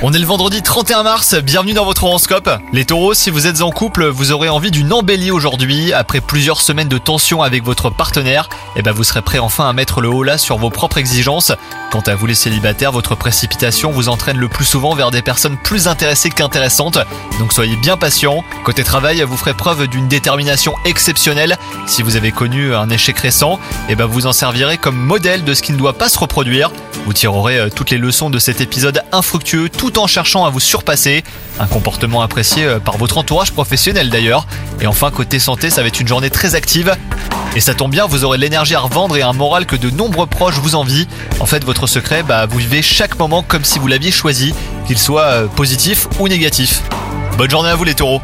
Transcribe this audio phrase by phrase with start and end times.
[0.00, 2.48] On est le vendredi 31 mars, bienvenue dans votre horoscope.
[2.72, 5.92] Les taureaux, si vous êtes en couple, vous aurez envie d'une embellie aujourd'hui.
[5.92, 9.74] Après plusieurs semaines de tension avec votre partenaire, et ben vous serez prêt enfin à
[9.74, 11.52] mettre le haut là sur vos propres exigences.
[11.90, 15.58] Quant à vous les célibataires, votre précipitation vous entraîne le plus souvent vers des personnes
[15.58, 16.98] plus intéressées qu'intéressantes.
[17.38, 18.42] Donc soyez bien patient.
[18.64, 21.58] Côté travail, vous ferez preuve d'une détermination exceptionnelle.
[21.86, 23.60] Si vous avez connu un échec récent,
[23.90, 26.70] et ben vous en servirez comme modèle de ce qui ne doit pas se reproduire.
[27.08, 30.60] Vous tirerez euh, toutes les leçons de cet épisode infructueux tout en cherchant à vous
[30.60, 31.24] surpasser.
[31.58, 34.46] Un comportement apprécié euh, par votre entourage professionnel d'ailleurs.
[34.82, 36.94] Et enfin, côté santé, ça va être une journée très active.
[37.56, 40.26] Et ça tombe bien, vous aurez l'énergie à revendre et un moral que de nombreux
[40.26, 41.08] proches vous envient.
[41.40, 44.52] En fait, votre secret, bah, vous vivez chaque moment comme si vous l'aviez choisi,
[44.86, 46.82] qu'il soit euh, positif ou négatif.
[47.38, 48.20] Bonne journée à vous les taureaux